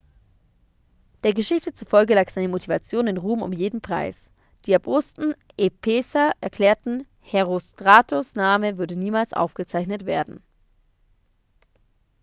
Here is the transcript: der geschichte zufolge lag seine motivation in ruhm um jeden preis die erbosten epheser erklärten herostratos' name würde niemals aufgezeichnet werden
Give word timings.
der 1.21 1.35
geschichte 1.35 1.73
zufolge 1.73 2.15
lag 2.15 2.27
seine 2.31 2.47
motivation 2.47 3.05
in 3.05 3.17
ruhm 3.17 3.43
um 3.43 3.53
jeden 3.53 3.81
preis 3.81 4.31
die 4.65 4.71
erbosten 4.73 5.35
epheser 5.57 6.31
erklärten 6.41 7.05
herostratos' 7.19 8.35
name 8.35 8.79
würde 8.79 8.95
niemals 8.95 9.33
aufgezeichnet 9.33 10.07
werden 10.07 10.41